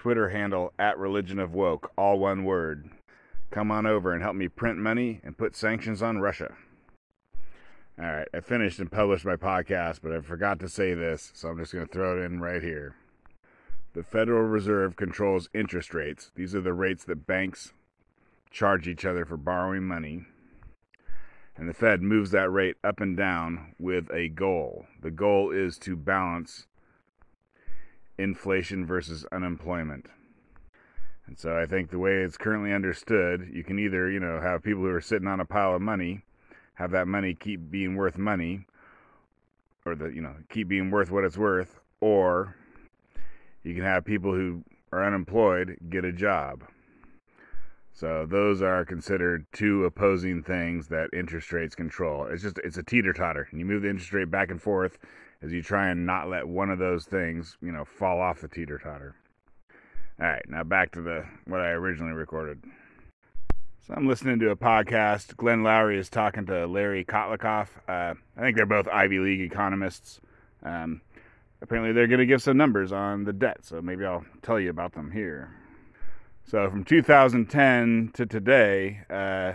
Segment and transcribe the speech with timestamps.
[0.00, 2.88] Twitter handle at Religion of Woke, all one word.
[3.50, 6.54] Come on over and help me print money and put sanctions on Russia.
[7.98, 11.48] All right, I finished and published my podcast, but I forgot to say this, so
[11.48, 12.94] I'm just going to throw it in right here.
[13.92, 16.30] The Federal Reserve controls interest rates.
[16.34, 17.74] These are the rates that banks
[18.50, 20.24] charge each other for borrowing money.
[21.58, 24.86] And the Fed moves that rate up and down with a goal.
[25.02, 26.68] The goal is to balance
[28.20, 30.06] inflation versus unemployment.
[31.26, 34.62] And so I think the way it's currently understood, you can either, you know, have
[34.62, 36.22] people who are sitting on a pile of money,
[36.74, 38.66] have that money keep being worth money,
[39.84, 42.56] or the, you know, keep being worth what it's worth, or
[43.62, 46.64] you can have people who are unemployed get a job.
[47.92, 52.26] So those are considered two opposing things that interest rates control.
[52.26, 54.98] It's just it's a teeter totter, you move the interest rate back and forth
[55.42, 58.48] as you try and not let one of those things, you know, fall off the
[58.48, 59.14] teeter totter.
[60.20, 62.62] All right, now back to the what I originally recorded.
[63.86, 65.36] So I'm listening to a podcast.
[65.36, 67.68] Glenn Loury is talking to Larry Kotlikoff.
[67.88, 70.20] Uh, I think they're both Ivy League economists.
[70.62, 71.00] Um,
[71.62, 74.68] apparently, they're going to give some numbers on the debt, so maybe I'll tell you
[74.68, 75.50] about them here.
[76.44, 79.54] So from 2010 to today, uh,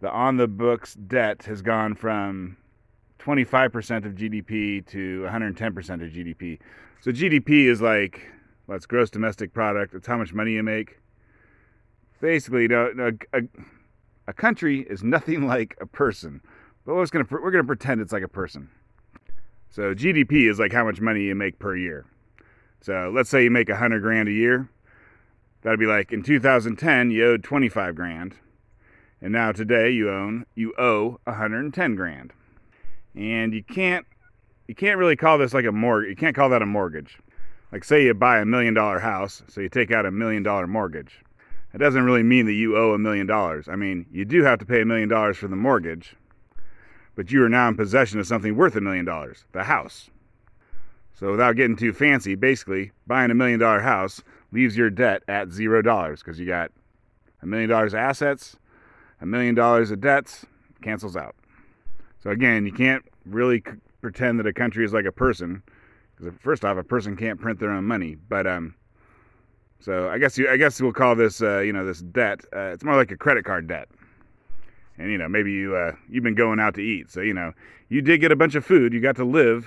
[0.00, 2.56] the on the books debt has gone from
[3.20, 6.58] 25% of GDP to 110% of GDP.
[7.00, 8.22] So GDP is like,
[8.66, 9.94] well, it's gross domestic product.
[9.94, 10.98] It's how much money you make.
[12.20, 13.42] Basically, you know, a,
[14.26, 16.40] a country is nothing like a person,
[16.84, 18.70] but we're we're gonna pretend it's like a person.
[19.70, 22.06] So GDP is like how much money you make per year.
[22.80, 24.68] So let's say you make 100 grand a year.
[25.62, 28.34] That'd be like in 2010 you owed 25 grand,
[29.20, 32.32] and now today you own you owe 110 grand
[33.14, 34.06] and you can't
[34.68, 36.10] you can't really call this like a mortgage.
[36.10, 37.18] You can't call that a mortgage.
[37.72, 40.66] Like say you buy a million dollar house, so you take out a million dollar
[40.66, 41.20] mortgage.
[41.72, 43.68] That doesn't really mean that you owe a million dollars.
[43.68, 46.16] I mean, you do have to pay a million dollars for the mortgage,
[47.14, 50.10] but you are now in possession of something worth a million dollars, the house.
[51.14, 54.22] So without getting too fancy, basically buying a million dollar house
[54.52, 56.72] leaves your debt at zero dollars because you got
[57.42, 58.56] a million dollars of assets,
[59.20, 60.46] a million dollars of debts,
[60.82, 61.34] cancels out.
[62.22, 65.62] So again, you can't really c- pretend that a country is like a person,
[66.16, 68.16] because first off, a person can't print their own money.
[68.28, 68.74] But um,
[69.80, 72.40] so I guess you, I guess we'll call this, uh, you know, this debt.
[72.54, 73.88] Uh, it's more like a credit card debt.
[74.98, 77.54] And you know, maybe you uh, you've been going out to eat, so you know,
[77.88, 78.92] you did get a bunch of food.
[78.92, 79.66] You got to live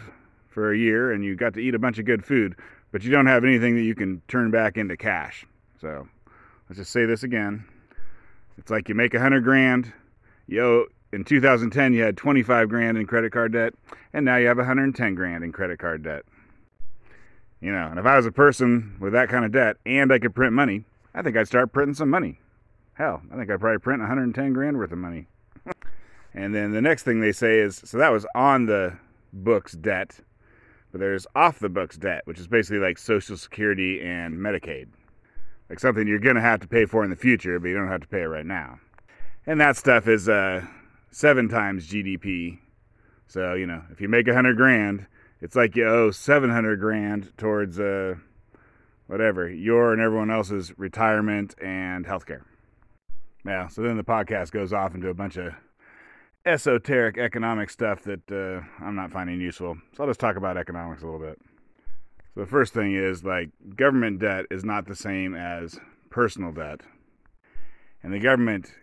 [0.49, 2.55] for a year, and you got to eat a bunch of good food,
[2.91, 5.43] but you don't have anything that you can turn back into cash.
[5.81, 6.07] So
[6.69, 7.65] let's just say this again.
[8.59, 9.91] It's like you make a hundred grand,
[10.45, 13.73] you owe, in 2010 you had 25 grand in credit card debt
[14.13, 16.23] and now you have 110 grand in credit card debt.
[17.61, 20.19] You know and if i was a person with that kind of debt and i
[20.19, 22.39] could print money i think i'd start printing some money.
[22.95, 25.27] Hell i think i'd probably print 110 grand worth of money.
[26.35, 28.97] And then the next thing they say is so that was on the
[29.31, 30.19] books debt
[30.91, 34.87] but there's off the books debt which is basically like social security and medicaid.
[35.69, 37.87] Like something you're going to have to pay for in the future but you don't
[37.87, 38.79] have to pay it right now.
[39.45, 40.65] And that stuff is uh,
[41.13, 42.59] seven times GDP.
[43.27, 45.05] So you know, if you make a hundred grand,
[45.39, 48.15] it's like you owe seven hundred grand towards uh,
[49.07, 52.41] whatever your and everyone else's retirement and healthcare.
[53.45, 53.67] Yeah.
[53.67, 55.53] So then the podcast goes off into a bunch of
[56.45, 59.77] esoteric economic stuff that uh, I'm not finding useful.
[59.95, 61.39] So I'll just talk about economics a little bit.
[62.33, 65.79] So the first thing is like government debt is not the same as
[66.09, 66.81] personal debt.
[68.01, 68.73] And the government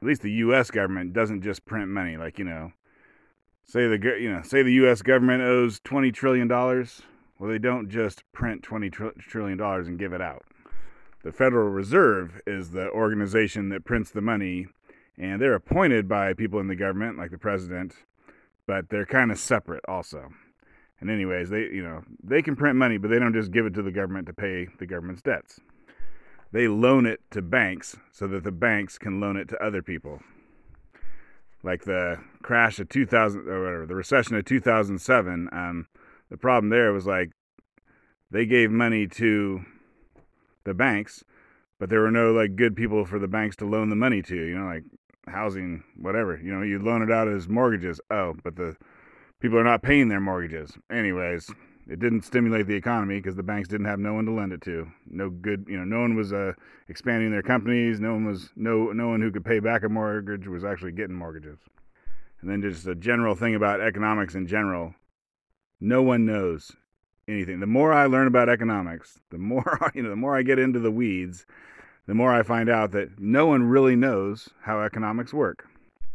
[0.00, 0.70] at least the U.S.
[0.70, 2.16] government doesn't just print money.
[2.16, 2.72] Like you know,
[3.64, 5.02] say the you know say the U.S.
[5.02, 7.02] government owes twenty trillion dollars.
[7.38, 10.44] Well, they don't just print twenty trillion dollars and give it out.
[11.22, 14.68] The Federal Reserve is the organization that prints the money,
[15.18, 17.94] and they're appointed by people in the government, like the president,
[18.66, 20.30] but they're kind of separate also.
[20.98, 23.74] And anyways, they you know they can print money, but they don't just give it
[23.74, 25.60] to the government to pay the government's debts
[26.52, 30.20] they loan it to banks so that the banks can loan it to other people.
[31.62, 35.86] Like the crash of 2000 or whatever, the recession of 2007, um,
[36.30, 37.30] the problem there was like
[38.30, 39.64] they gave money to
[40.64, 41.24] the banks,
[41.78, 44.36] but there were no like good people for the banks to loan the money to,
[44.36, 44.84] you know, like
[45.26, 46.40] housing, whatever.
[46.42, 48.00] You know, you loan it out as mortgages.
[48.10, 48.76] Oh, but the
[49.40, 50.72] people are not paying their mortgages.
[50.90, 51.50] Anyways,
[51.90, 54.62] it didn't stimulate the economy because the banks didn't have no one to lend it
[54.62, 54.86] to.
[55.10, 56.52] No good, you know, no one was uh,
[56.88, 57.98] expanding their companies.
[57.98, 61.16] No one was no no one who could pay back a mortgage was actually getting
[61.16, 61.58] mortgages.
[62.40, 64.94] And then just a general thing about economics in general.
[65.80, 66.70] No one knows
[67.26, 67.58] anything.
[67.58, 70.78] The more I learn about economics, the more you know, the more I get into
[70.78, 71.44] the weeds,
[72.06, 75.66] the more I find out that no one really knows how economics work.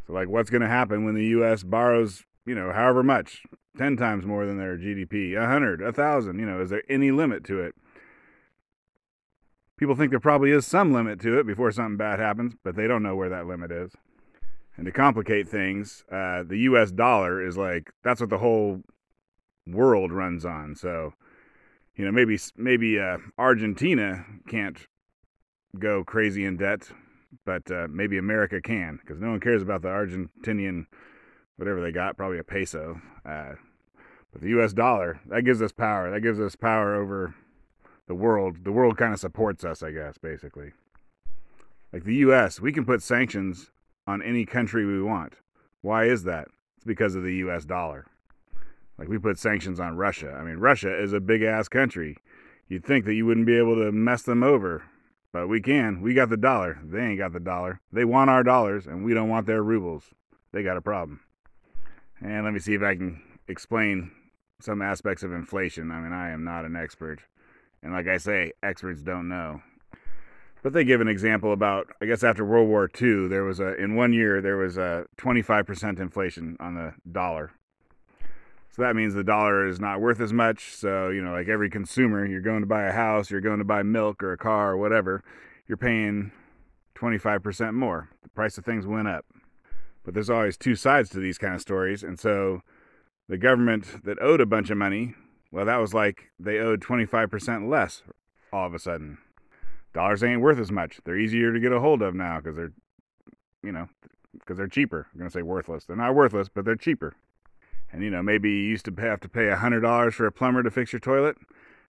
[0.08, 3.44] So like what's going to happen when the US borrows, you know, however much,
[3.78, 7.60] 10 times more than their GDP, 100, 1000, you know, is there any limit to
[7.60, 7.76] it?
[9.78, 12.88] People think there probably is some limit to it before something bad happens, but they
[12.88, 13.92] don't know where that limit is.
[14.78, 18.82] And to complicate things, uh, the US dollar is like, that's what the whole
[19.68, 20.76] world runs on.
[20.76, 21.14] So,
[21.96, 24.78] you know, maybe maybe uh, Argentina can't
[25.80, 26.90] go crazy in debt,
[27.46, 30.86] but uh, maybe America can because no one cares about the Argentinian
[31.58, 33.02] whatever they got, probably a peso.
[33.26, 33.54] Uh,
[34.32, 34.74] but the U.S.
[34.74, 36.12] dollar that gives us power.
[36.12, 37.34] That gives us power over
[38.08, 38.64] the world.
[38.64, 40.74] The world kind of supports us, I guess, basically.
[41.94, 43.72] Like the U.S., we can put sanctions
[44.06, 45.36] on any country we want.
[45.82, 46.48] Why is that?
[46.76, 47.66] It's because of the U.S.
[47.66, 48.06] dollar.
[48.98, 50.38] Like we put sanctions on Russia.
[50.38, 52.18] I mean, Russia is a big ass country.
[52.68, 54.84] You'd think that you wouldn't be able to mess them over,
[55.32, 56.02] but we can.
[56.02, 56.80] We got the dollar.
[56.84, 57.82] They ain't got the dollar.
[57.92, 60.06] They want our dollars, and we don't want their rubles.
[60.52, 61.20] They got a problem.
[62.26, 64.10] And let me see if I can explain
[64.60, 65.92] some aspects of inflation.
[65.92, 67.20] I mean, I am not an expert.
[67.84, 69.62] And like I say, experts don't know.
[70.64, 73.76] But they give an example about, I guess after World War II, there was a,
[73.76, 77.52] in one year, there was a 25% inflation on the dollar.
[78.72, 80.74] So that means the dollar is not worth as much.
[80.74, 83.66] So, you know, like every consumer, you're going to buy a house, you're going to
[83.66, 85.24] buy milk or a car or whatever,
[85.68, 86.32] you're paying
[86.96, 88.10] 25% more.
[88.24, 89.26] The price of things went up.
[90.06, 92.04] But there's always two sides to these kind of stories.
[92.04, 92.62] And so
[93.28, 95.16] the government that owed a bunch of money,
[95.52, 98.04] well, that was like they owed 25% less
[98.54, 99.18] all of a sudden.
[99.94, 101.00] Dollars ain't worth as much.
[101.04, 102.74] They're easier to get a hold of now because they're,
[103.64, 103.90] you know,
[104.34, 105.08] because they're cheaper.
[105.12, 105.86] I'm going to say worthless.
[105.86, 107.16] They're not worthless, but they're cheaper.
[107.92, 110.72] And you know, maybe you used to have to pay $100 for a plumber to
[110.72, 111.38] fix your toilet.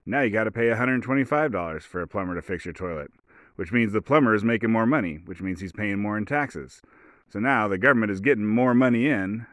[0.06, 3.10] Now you got to pay $125 for a plumber to fix your toilet,
[3.56, 6.80] which means the plumber is making more money, which means he's paying more in taxes.
[7.28, 9.46] So now the government is getting more money in,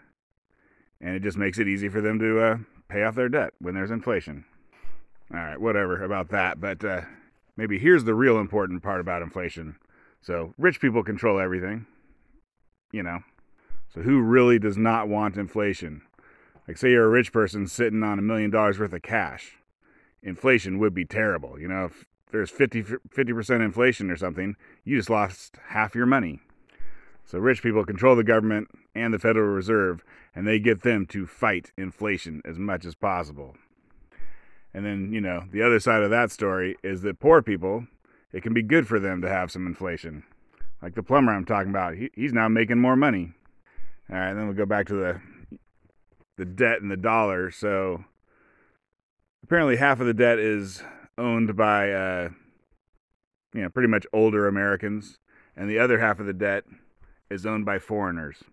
[1.02, 3.74] and it just makes it easy for them to uh, pay off their debt when
[3.74, 4.46] there's inflation.
[5.34, 7.02] All right, whatever about that, but uh,
[7.58, 9.78] maybe here's the real important part about inflation.
[10.22, 11.86] So rich people control everything,
[12.92, 13.20] you know.
[13.94, 16.04] So who really does not want inflation?
[16.68, 19.58] Like, say you're a rich person sitting on a million dollars worth of cash.
[20.22, 21.60] Inflation would be terrible.
[21.60, 24.56] You know, if there's 50, 50% inflation or something,
[24.86, 26.40] you just lost half your money.
[27.26, 30.04] So, rich people control the government and the Federal Reserve,
[30.36, 33.56] and they get them to fight inflation as much as possible.
[34.74, 37.88] And then, you know, the other side of that story is that poor people,
[38.32, 40.24] it can be good for them to have some inflation.
[40.82, 43.34] Like the plumber I'm talking about, he, he's now making more money.
[44.10, 45.22] All right, then we'll go back to the
[46.36, 47.52] the debt and the dollar.
[47.52, 48.04] So
[49.44, 50.84] apparently, half of the debt is
[51.18, 52.30] owned by, uh,
[53.54, 55.20] you know, pretty much older Americans,
[55.56, 56.66] and the other half of the debt
[57.34, 58.44] is owned by foreigners.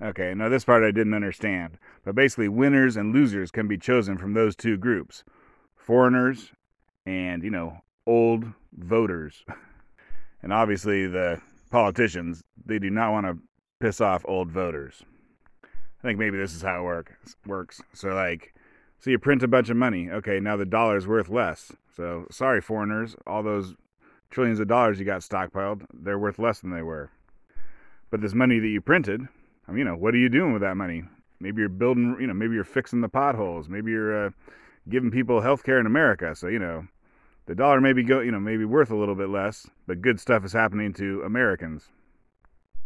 [0.00, 4.18] Okay, now this part I didn't understand, but basically, winners and losers can be chosen
[4.18, 5.24] from those two groups
[5.76, 6.52] foreigners
[7.06, 9.44] and, you know, old voters.
[10.42, 11.40] And obviously, the
[11.72, 13.38] politicians, they do not want to
[13.80, 15.02] piss off old voters.
[15.64, 17.80] I think maybe this is how it work, works.
[17.94, 18.54] So like,
[19.00, 20.08] so you print a bunch of money.
[20.08, 21.72] Okay, now the dollar's worth less.
[21.96, 23.74] So sorry, foreigners, all those
[24.30, 27.10] trillions of dollars you got stockpiled, they're worth less than they were.
[28.10, 29.22] But this money that you printed,
[29.66, 31.04] I mean, you know, what are you doing with that money?
[31.40, 33.68] Maybe you're building, you know, maybe you're fixing the potholes.
[33.68, 34.30] Maybe you're uh,
[34.88, 36.34] giving people health care in America.
[36.34, 36.86] So you know,
[37.46, 40.20] the dollar may be go, you know, maybe worth a little bit less, but good
[40.20, 41.88] stuff is happening to Americans.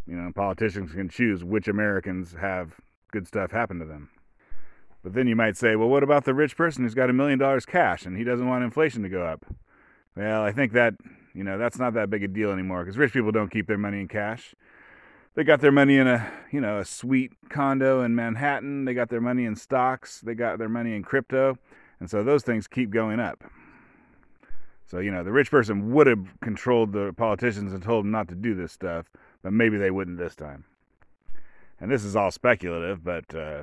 [0.07, 2.75] You know, politicians can choose which Americans have
[3.13, 4.11] good stuff happen to them.
[5.03, 7.39] But then you might say, well, what about the rich person who's got a million
[7.39, 9.47] dollars cash and he doesn't want inflation to go up?
[10.17, 10.95] Well, I think that,
[11.33, 13.79] you know, that's not that big a deal anymore because rich people don't keep their
[13.79, 14.55] money in cash.
[15.35, 18.85] They got their money in a, you know, a sweet condo in Manhattan.
[18.85, 20.21] They got their money in stocks.
[20.21, 21.57] They got their money in crypto.
[22.01, 23.45] And so those things keep going up.
[24.87, 28.29] So, you know, the rich person would have controlled the politicians and told them not
[28.29, 29.07] to do this stuff,
[29.43, 30.65] but maybe they wouldn't this time
[31.81, 33.63] and this is all speculative, but uh,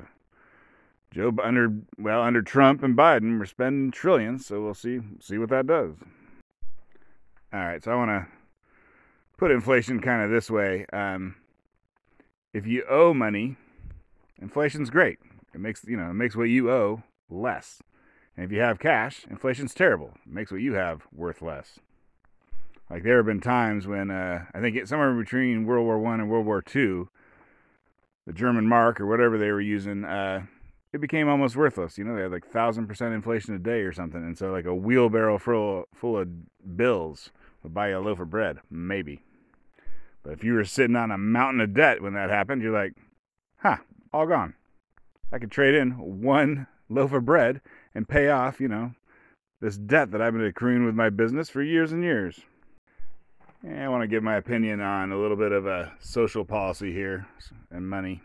[1.10, 5.50] Joe under well under Trump and Biden, we're spending trillions, so we'll see see what
[5.50, 5.94] that does.
[7.52, 8.26] All right, so I want to
[9.38, 11.36] put inflation kind of this way: um,
[12.52, 13.56] if you owe money,
[14.40, 15.18] inflation's great.
[15.54, 17.82] It makes you know it makes what you owe less.
[18.36, 20.12] And if you have cash, inflation's terrible.
[20.24, 21.80] It makes what you have worth less.
[22.88, 26.20] Like there have been times when uh, I think it, somewhere between World War One
[26.20, 27.08] and World War Two,
[28.26, 30.46] the German mark or whatever they were using, uh,
[30.92, 31.98] it became almost worthless.
[31.98, 34.64] You know, they had like thousand percent inflation a day or something, and so like
[34.64, 36.28] a wheelbarrow full full of
[36.76, 37.30] bills
[37.62, 39.20] would buy you a loaf of bread, maybe.
[40.28, 42.92] But if you were sitting on a mountain of debt when that happened, you're like,
[43.62, 43.78] huh,
[44.12, 44.52] all gone.
[45.32, 47.62] I could trade in one loaf of bread
[47.94, 48.92] and pay off, you know,
[49.62, 52.40] this debt that I've been accruing with my business for years and years.
[53.62, 56.92] And I want to give my opinion on a little bit of a social policy
[56.92, 57.26] here
[57.70, 58.20] and money.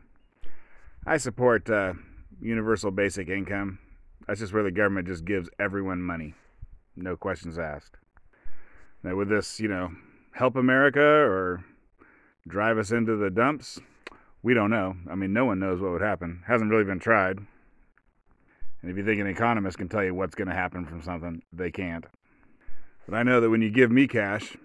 [1.08, 1.94] I support uh,
[2.42, 3.80] universal basic income.
[4.28, 6.34] That's just where the government just gives everyone money,
[6.98, 7.96] no questions asked.
[9.04, 9.94] Now, would this, you know,
[10.34, 11.64] help America or
[12.48, 13.80] drive us into the dumps?
[14.42, 14.96] We don't know.
[15.10, 16.44] I mean, no one knows what would happen.
[16.48, 17.38] Hasn't really been tried.
[17.38, 21.42] And if you think an economist can tell you what's going to happen from something,
[21.54, 22.06] they can't.
[23.08, 24.58] But I know that when you give me cash,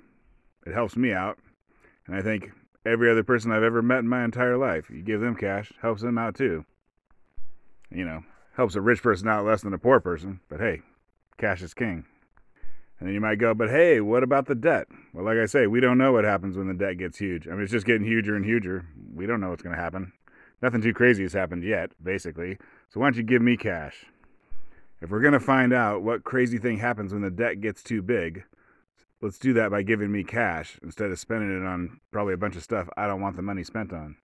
[0.67, 1.39] it helps me out.
[2.07, 2.51] And I think
[2.85, 6.03] every other person I've ever met in my entire life, you give them cash, helps
[6.03, 6.65] them out too.
[7.91, 8.25] You know,
[8.57, 10.83] helps a rich person out less than a poor person, but hey,
[11.39, 12.05] cash is king.
[12.99, 14.89] And then you might go, but hey, what about the debt?
[15.15, 17.47] Well, like I say, we don't know what happens when the debt gets huge.
[17.47, 18.87] I mean, it's just getting huger and huger.
[19.15, 20.13] We don't know what's going to happen.
[20.61, 22.59] Nothing too crazy has happened yet, basically.
[22.89, 24.07] So why don't you give me cash?
[25.01, 28.03] If we're going to find out what crazy thing happens when the debt gets too
[28.03, 28.43] big,
[29.23, 32.57] let's do that by giving me cash instead of spending it on probably a bunch
[32.57, 34.17] of stuff I don't want the money spent on.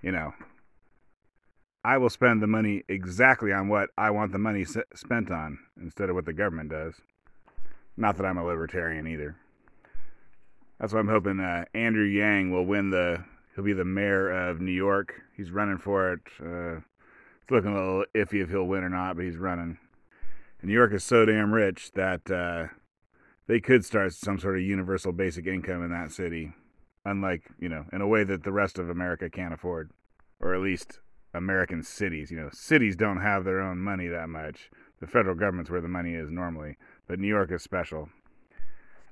[0.00, 0.32] You know,
[1.84, 6.08] I will spend the money exactly on what I want the money spent on instead
[6.08, 6.94] of what the government does.
[7.96, 9.36] Not that I'm a libertarian either.
[10.78, 13.24] That's why I'm hoping uh, Andrew Yang will win the.
[13.54, 15.14] He'll be the mayor of New York.
[15.36, 16.20] He's running for it.
[16.40, 16.80] Uh,
[17.40, 19.78] it's looking a little iffy if he'll win or not, but he's running.
[20.60, 22.74] And New York is so damn rich that uh,
[23.46, 26.52] they could start some sort of universal basic income in that city,
[27.04, 29.92] unlike you know, in a way that the rest of America can't afford,
[30.40, 30.98] or at least
[31.32, 32.32] American cities.
[32.32, 34.70] You know, cities don't have their own money that much.
[35.00, 38.08] The federal government's where the money is normally but New York is special.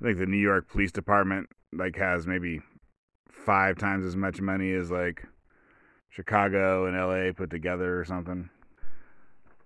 [0.00, 2.60] I think the New York Police Department like has maybe
[3.30, 5.24] five times as much money as like
[6.10, 8.50] Chicago and LA put together or something.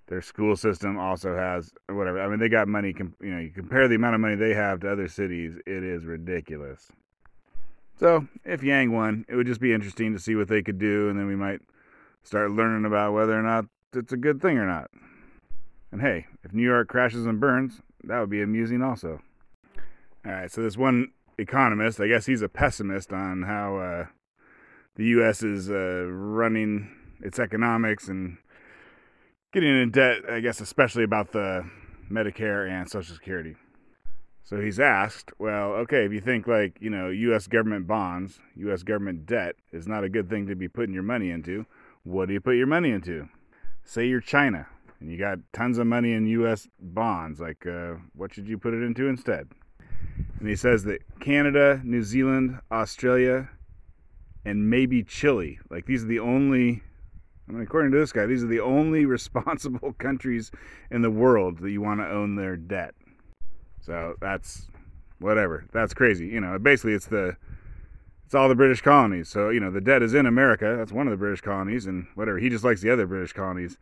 [0.09, 2.21] Their school system also has whatever.
[2.21, 2.95] I mean, they got money.
[3.21, 6.05] You know, you compare the amount of money they have to other cities, it is
[6.05, 6.93] ridiculous.
[7.99, 11.09] So, if Yang won, it would just be interesting to see what they could do,
[11.09, 11.61] and then we might
[12.23, 13.65] start learning about whether or not
[13.95, 14.91] it's a good thing or not.
[15.91, 19.21] And hey, if New York crashes and burns, that would be amusing also.
[20.25, 24.07] All right, so this one economist, I guess he's a pessimist on how uh,
[24.97, 25.43] the U.S.
[25.43, 28.39] is uh, running its economics and
[29.53, 31.69] getting in debt, I guess, especially about the
[32.11, 33.57] Medicare and Social Security.
[34.43, 37.49] So he's asked, well, okay, if you think like, you know, U.S.
[37.49, 38.85] government bonds, U.S.
[38.85, 41.67] government debt is not a good thing to be putting your money into,
[42.05, 43.29] what do you put your money into?
[43.83, 44.69] Say you're China
[45.01, 46.69] and you got tons of money in U.S.
[46.81, 47.41] bonds.
[47.41, 49.49] Like, uh, what should you put it into instead?
[50.39, 53.51] And he says that Canada, New Zealand, Australia,
[54.45, 56.83] and maybe Chile, like these are the only,
[57.49, 60.51] I mean, according to this guy, these are the only responsible countries
[60.91, 62.95] in the world that you want to own their debt.
[63.81, 64.69] So that's
[65.19, 65.65] whatever.
[65.73, 66.27] That's crazy.
[66.27, 67.37] You know, basically it's the
[68.25, 69.29] it's all the British colonies.
[69.29, 70.75] So, you know, the debt is in America.
[70.77, 72.39] That's one of the British colonies and whatever.
[72.39, 73.79] He just likes the other British colonies.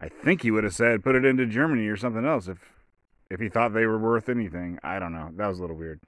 [0.00, 2.58] I think he would have said put it into Germany or something else if
[3.30, 4.78] if he thought they were worth anything.
[4.82, 5.30] I don't know.
[5.36, 6.00] That was a little weird.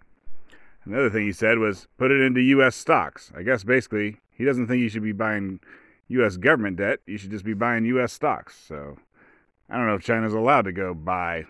[0.85, 2.77] Another thing he said was put it into U.S.
[2.77, 3.33] stocks.
[3.37, 5.61] I guess basically he doesn't think you should be buying
[6.09, 6.37] U.S.
[6.37, 7.01] government debt.
[7.07, 8.13] You should just be buying U.S.
[8.13, 8.57] stocks.
[8.69, 8.97] So
[9.69, 11.47] I don't know if China's allowed to go buy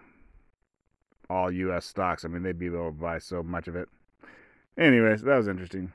[1.29, 1.85] all U.S.
[1.85, 2.25] stocks.
[2.25, 3.89] I mean, they'd be able to buy so much of it.
[4.79, 5.93] Anyways, that was interesting.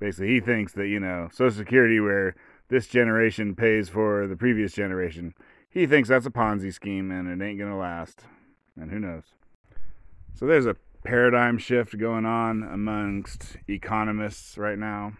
[0.00, 2.34] Basically, he thinks that, you know, Social Security, where
[2.68, 5.34] this generation pays for the previous generation,
[5.74, 8.22] he thinks that's a Ponzi scheme and it ain't to last.
[8.80, 9.24] And who knows?
[10.32, 15.14] So there's a paradigm shift going on amongst economists right now.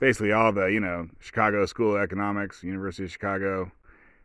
[0.00, 3.70] Basically, all the, you know, Chicago School of Economics, University of Chicago,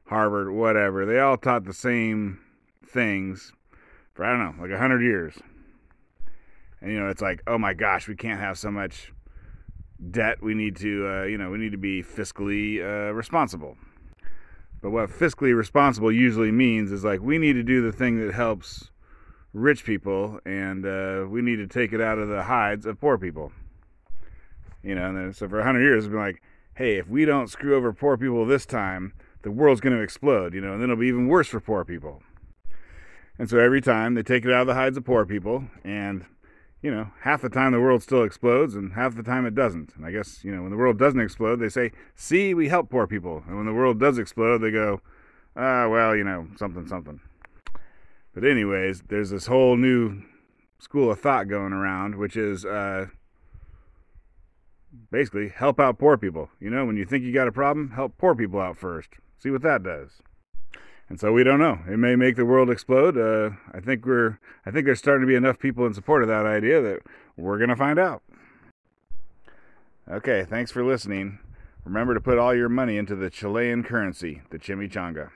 [0.08, 2.40] Harvard, whatever, they all taught the same
[2.84, 3.54] things
[4.16, 5.36] for, I don't know, like a 100 years.
[6.82, 9.14] And, you know, it's like, oh my gosh, we can't have so much
[10.10, 10.42] debt.
[10.42, 13.78] We need to, uh, you know, we need to be fiscally uh, responsible.
[14.82, 18.34] But what fiscally responsible usually means is like we need to do the thing that
[18.34, 18.92] helps
[19.54, 23.18] rich people, and uh, we need to take it out of the hides of poor
[23.18, 23.52] people.
[24.84, 26.42] You know, and then, so for 100 years, it's been like,
[26.76, 30.54] hey, if we don't screw over poor people this time, the world's going to explode,
[30.54, 32.22] you know, and then it'll be even worse for poor people.
[33.40, 36.26] And so every time they take it out of the hides of poor people, and,
[36.88, 39.94] you know, half the time the world still explodes and half the time it doesn't.
[39.98, 42.90] And I guess, you know, when the world doesn't explode, they say, see, we help
[42.90, 43.44] poor people.
[43.46, 45.02] And when the world does explode, they go,
[45.58, 47.20] ah, well, you know, something, something.
[48.34, 50.22] But, anyways, there's this whole new
[50.80, 53.08] school of thought going around, which is uh,
[55.12, 56.52] basically help out poor people.
[56.62, 59.10] You know, when you think you got a problem, help poor people out first.
[59.40, 60.22] See what that does.
[61.10, 61.80] And so we don't know.
[61.88, 63.18] It may make the world explode.
[63.18, 64.40] Uh, I think we're.
[64.66, 67.00] I think there's starting to be enough people in support of that idea that
[67.38, 68.24] we're gonna find out.
[70.10, 71.40] Okay, thanks for listening.
[71.86, 75.30] Remember to put all your money into the Chilean currency, the chimichanga.